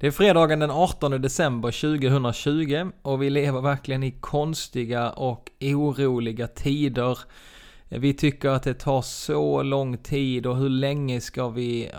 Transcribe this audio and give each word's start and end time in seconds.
Det 0.00 0.06
är 0.06 0.10
fredagen 0.10 0.58
den 0.58 0.70
18 0.70 1.10
december 1.10 1.70
2020 1.70 2.90
och 3.02 3.22
vi 3.22 3.30
lever 3.30 3.60
verkligen 3.60 4.02
i 4.02 4.10
konstiga 4.10 5.10
och 5.10 5.50
oroliga 5.60 6.46
tider. 6.48 7.18
Vi 7.88 8.14
tycker 8.14 8.48
att 8.48 8.62
det 8.62 8.74
tar 8.74 9.02
så 9.02 9.62
lång 9.62 9.98
tid 9.98 10.46
och 10.46 10.56
hur 10.56 10.68
länge 10.68 11.20
ska 11.20 11.48
vi 11.48 11.90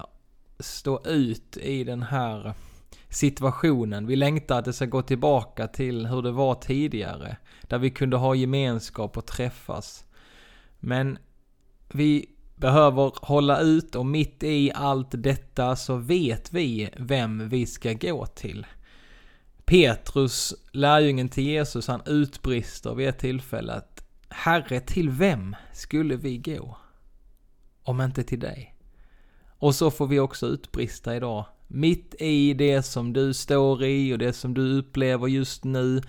stå 0.60 1.02
ut 1.06 1.58
i 1.58 1.84
den 1.84 2.04
här 2.04 2.54
situationen. 3.10 4.08
Vi 4.08 4.16
längtar 4.16 4.60
att 4.60 4.66
det 4.66 4.74
ska 4.74 4.86
gå 4.86 5.02
tillbaka 5.02 5.68
till 5.68 6.06
hur 6.06 6.22
det 6.22 6.32
var 6.32 6.56
tidigare. 6.56 7.38
Där 7.62 7.78
vi 7.78 7.90
kunde 7.90 8.18
ha 8.18 8.36
gemenskap 8.36 9.18
och 9.18 9.26
träffas. 9.26 10.06
Men 10.80 11.18
vi 11.92 12.26
behöver 12.62 13.12
hålla 13.22 13.60
ut 13.60 13.96
och 13.96 14.06
mitt 14.06 14.44
i 14.44 14.72
allt 14.76 15.08
detta 15.12 15.76
så 15.76 15.96
vet 15.96 16.54
vi 16.54 16.90
vem 16.98 17.50
vi 17.50 17.66
ska 17.66 17.94
gå 17.94 18.26
till. 18.26 18.66
Petrus, 19.66 20.54
lärjungen 20.72 21.30
till 21.30 21.44
Jesus, 21.44 21.88
han 21.88 22.02
utbrister 22.06 22.96
vid 22.96 23.10
ett 23.10 23.20
tillfälle 23.20 23.74
att 23.74 24.04
Herre, 24.30 24.80
till 24.80 25.10
vem 25.10 25.56
skulle 25.74 26.16
vi 26.16 26.38
gå? 26.38 26.78
Om 27.84 28.02
inte 28.02 28.24
till 28.24 28.40
dig. 28.40 28.76
Och 29.48 29.76
så 29.76 29.92
får 29.92 30.08
vi 30.08 30.20
också 30.20 30.48
utbrista 30.48 31.16
idag. 31.16 31.46
Mitt 31.68 32.16
i 32.20 32.54
det 32.54 32.84
som 32.84 33.14
du 33.14 33.34
står 33.34 33.84
i 33.84 34.14
och 34.14 34.18
det 34.18 34.34
som 34.34 34.54
du 34.54 34.78
upplever 34.78 35.28
just 35.28 35.64
nu. 35.64 36.02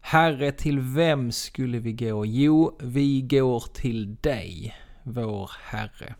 Herre, 0.00 0.52
till 0.52 0.80
vem 0.80 1.32
skulle 1.32 1.78
vi 1.78 1.92
gå? 1.92 2.26
Jo, 2.26 2.78
vi 2.80 3.20
går 3.20 3.64
till 3.74 4.16
dig 4.20 4.74
vår 5.04 5.50
Herre. 5.62 6.14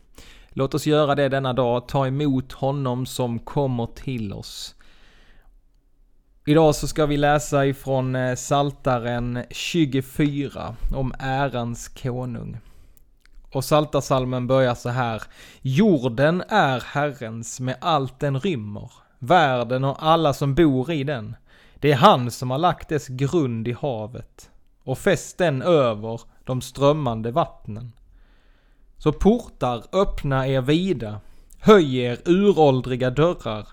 Låt 0.49 0.75
oss 0.75 0.87
göra 0.87 1.15
det 1.15 1.29
denna 1.29 1.53
dag, 1.53 1.89
ta 1.89 2.07
emot 2.07 2.53
honom 2.53 3.07
som 3.07 3.39
kommer 3.39 3.87
till 3.87 4.33
oss. 4.33 4.75
Idag 6.47 6.75
så 6.75 6.89
ska 6.89 7.07
vi 7.07 7.17
läsa 7.17 7.67
ifrån 7.67 8.17
eh, 8.17 8.35
Saltaren 8.35 9.45
24 9.51 10.77
om 10.95 11.15
ärans 11.19 11.89
konung. 11.89 12.59
Och 13.53 13.65
Saltarsalmen 13.65 14.47
börjar 14.47 14.75
så 14.75 14.89
här. 14.89 15.23
Jorden 15.61 16.43
är 16.49 16.81
Herrens 16.81 17.61
med 17.61 17.77
allt 17.81 18.21
den 18.21 18.41
rymmer, 18.41 18.93
världen 19.19 19.85
och 19.85 20.07
alla 20.07 20.33
som 20.33 20.55
bor 20.55 20.93
i 20.93 21.05
den. 21.05 21.37
Det 21.75 21.93
är 21.93 21.97
han 21.97 22.31
som 22.31 22.51
har 22.51 22.59
lagt 22.59 22.89
dess 22.89 23.09
grund 23.09 23.69
i 23.69 23.73
havet 23.73 24.51
och 24.85 24.99
fäst 24.99 25.39
den 25.39 25.63
över 25.63 26.21
de 26.45 26.61
strömmande 26.61 27.31
vattnen. 27.31 27.93
Så 28.99 29.13
portar 29.13 29.85
öppna 29.93 30.49
er 30.49 30.61
vida, 30.61 31.21
höj 31.61 31.99
er 31.99 32.19
uråldriga 32.25 33.11
dörrar, 33.11 33.69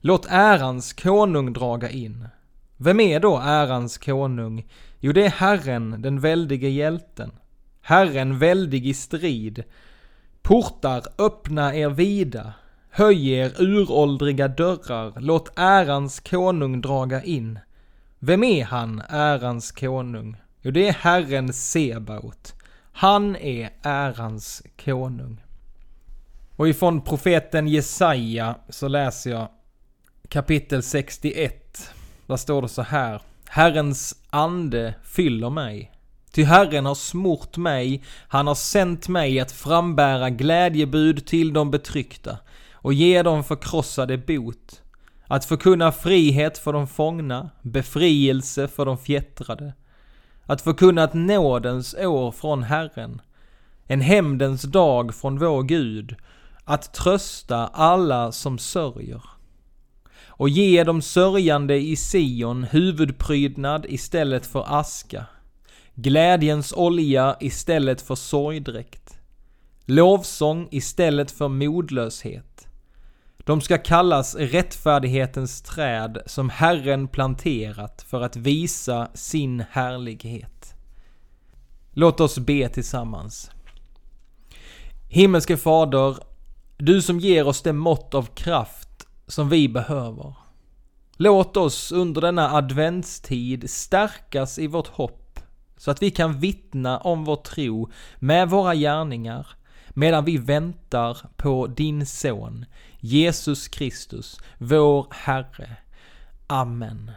låt 0.00 0.26
ärans 0.28 0.92
konung 0.92 1.52
draga 1.52 1.90
in. 1.90 2.28
Vem 2.76 3.00
är 3.00 3.20
då 3.20 3.38
ärans 3.38 3.98
konung? 3.98 4.66
Jo, 5.00 5.12
det 5.12 5.24
är 5.24 5.30
Herren, 5.30 6.02
den 6.02 6.20
väldige 6.20 6.68
hjälten. 6.68 7.30
Herren 7.82 8.38
väldig 8.38 8.86
i 8.86 8.94
strid. 8.94 9.64
Portar 10.42 11.02
öppna 11.18 11.74
er 11.74 11.88
vida, 11.88 12.52
höj 12.90 13.30
er 13.30 13.52
uråldriga 13.58 14.48
dörrar, 14.48 15.12
låt 15.20 15.52
ärans 15.56 16.20
konung 16.20 16.80
draga 16.80 17.22
in. 17.22 17.58
Vem 18.18 18.44
är 18.44 18.64
han, 18.64 19.02
ärans 19.08 19.72
konung? 19.72 20.36
Jo, 20.62 20.70
det 20.70 20.88
är 20.88 20.92
Herren 20.92 21.52
Sebaot. 21.52 22.53
Han 22.96 23.36
är 23.36 23.70
ärans 23.82 24.62
konung. 24.84 25.44
Och 26.56 26.68
ifrån 26.68 27.00
profeten 27.00 27.68
Jesaja 27.68 28.58
så 28.68 28.88
läser 28.88 29.30
jag 29.30 29.48
kapitel 30.28 30.82
61. 30.82 31.90
Där 32.26 32.36
står 32.36 32.62
det 32.62 32.68
så 32.68 32.82
här. 32.82 33.22
Herrens 33.48 34.14
ande 34.30 34.94
fyller 35.04 35.50
mig. 35.50 35.92
Ty 36.32 36.44
Herren 36.44 36.86
har 36.86 36.94
smort 36.94 37.56
mig, 37.56 38.02
han 38.28 38.46
har 38.46 38.54
sänt 38.54 39.08
mig 39.08 39.40
att 39.40 39.52
frambära 39.52 40.30
glädjebud 40.30 41.26
till 41.26 41.52
de 41.52 41.70
betryckta 41.70 42.38
och 42.72 42.92
ge 42.92 43.22
dem 43.22 43.44
förkrossade 43.44 44.18
bot. 44.18 44.82
Att 45.26 45.44
förkunna 45.44 45.92
frihet 45.92 46.58
för 46.58 46.72
de 46.72 46.86
fångna, 46.86 47.50
befrielse 47.62 48.68
för 48.68 48.86
de 48.86 48.98
fjättrade 48.98 49.72
att 50.46 50.60
förkunna 50.60 51.04
ett 51.04 51.14
nådens 51.14 51.94
år 51.94 52.32
från 52.32 52.62
Herren, 52.62 53.20
en 53.86 54.00
hämndens 54.00 54.62
dag 54.62 55.14
från 55.14 55.38
vår 55.38 55.62
Gud, 55.62 56.16
att 56.64 56.94
trösta 56.94 57.66
alla 57.66 58.32
som 58.32 58.58
sörjer. 58.58 59.22
Och 60.36 60.48
ge 60.48 60.84
de 60.84 61.02
sörjande 61.02 61.76
i 61.76 61.96
Sion 61.96 62.64
huvudprydnad 62.64 63.86
istället 63.88 64.46
för 64.46 64.64
aska, 64.66 65.26
glädjens 65.94 66.72
olja 66.72 67.36
istället 67.40 68.02
för 68.02 68.14
sorgdräkt, 68.14 69.18
lovsång 69.84 70.68
istället 70.70 71.30
för 71.30 71.48
modlöshet, 71.48 72.53
de 73.44 73.60
ska 73.60 73.78
kallas 73.78 74.34
rättfärdighetens 74.34 75.62
träd 75.62 76.18
som 76.26 76.50
Herren 76.50 77.08
planterat 77.08 78.04
för 78.08 78.20
att 78.20 78.36
visa 78.36 79.08
sin 79.14 79.64
härlighet. 79.70 80.74
Låt 81.90 82.20
oss 82.20 82.38
be 82.38 82.68
tillsammans. 82.68 83.50
Himmelske 85.08 85.56
Fader, 85.56 86.16
du 86.76 87.02
som 87.02 87.20
ger 87.20 87.46
oss 87.46 87.62
det 87.62 87.72
mått 87.72 88.14
av 88.14 88.22
kraft 88.22 89.06
som 89.26 89.48
vi 89.48 89.68
behöver. 89.68 90.34
Låt 91.16 91.56
oss 91.56 91.92
under 91.92 92.20
denna 92.20 92.50
adventstid 92.50 93.70
stärkas 93.70 94.58
i 94.58 94.66
vårt 94.66 94.88
hopp 94.88 95.40
så 95.76 95.90
att 95.90 96.02
vi 96.02 96.10
kan 96.10 96.38
vittna 96.38 96.98
om 96.98 97.24
vår 97.24 97.36
tro 97.36 97.90
med 98.18 98.50
våra 98.50 98.74
gärningar 98.74 99.46
medan 99.94 100.24
vi 100.24 100.38
väntar 100.38 101.18
på 101.36 101.66
din 101.66 102.06
son, 102.06 102.64
Jesus 102.98 103.68
Kristus, 103.68 104.40
vår 104.58 105.06
Herre. 105.10 105.76
Amen. 106.46 107.10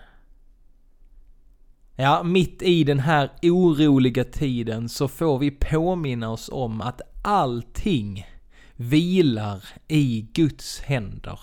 Ja, 1.95 2.23
mitt 2.23 2.61
i 2.61 2.83
den 2.83 2.99
här 2.99 3.29
oroliga 3.41 4.23
tiden 4.23 4.89
så 4.89 5.07
får 5.07 5.39
vi 5.39 5.51
påminna 5.51 6.29
oss 6.29 6.49
om 6.53 6.81
att 6.81 7.01
allting 7.21 8.25
vilar 8.75 9.63
i 9.87 10.27
Guds 10.33 10.79
händer. 10.79 11.39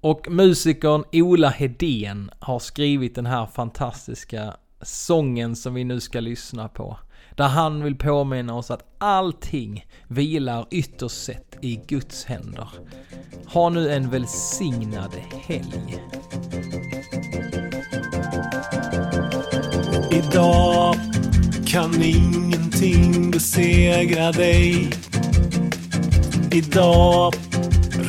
Och 0.00 0.26
musikern 0.30 1.04
Ola 1.12 1.48
Hedén 1.48 2.30
har 2.38 2.58
skrivit 2.58 3.14
den 3.14 3.26
här 3.26 3.46
fantastiska 3.46 4.56
sången 4.82 5.56
som 5.56 5.74
vi 5.74 5.84
nu 5.84 6.00
ska 6.00 6.20
lyssna 6.20 6.68
på. 6.68 6.98
Där 7.34 7.48
han 7.48 7.84
vill 7.84 7.96
påminna 7.96 8.54
oss 8.54 8.70
att 8.70 8.84
allting 8.98 9.86
vilar 10.08 10.66
ytterst 10.70 11.24
sett 11.24 11.56
i 11.60 11.80
Guds 11.86 12.24
händer. 12.24 12.68
Ha 13.46 13.68
nu 13.68 13.92
en 13.92 14.10
välsignad 14.10 15.12
helg. 15.46 15.98
Idag 20.10 20.96
kan 21.66 22.02
ingenting 22.02 23.30
besegra 23.30 24.32
dig. 24.32 24.90
Idag 26.52 27.34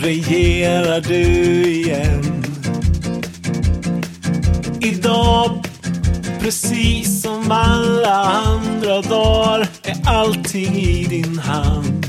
regerar 0.04 1.02
du 1.02 1.24
igen. 1.72 2.07
Precis 6.48 7.22
som 7.22 7.52
alla 7.52 8.16
andra 8.24 9.02
dagar 9.02 9.68
är 9.84 9.98
allting 10.06 10.76
i 10.76 11.06
din 11.10 11.40
hand. 11.40 12.06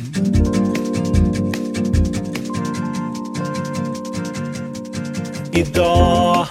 Idag 5.53 6.47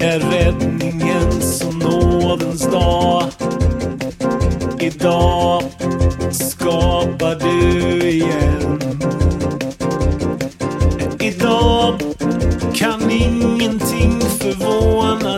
är 0.00 0.18
räddningens 0.18 1.64
och 1.64 1.74
nådens 1.74 2.70
dag. 2.70 3.24
Idag 4.80 5.62
skapar 6.30 7.34
du 7.34 8.08
igen. 8.08 8.80
Idag 11.20 12.00
kan 12.74 13.10
ingenting 13.10 14.20
förvåna 14.20 15.33